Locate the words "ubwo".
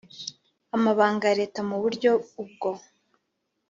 2.41-2.69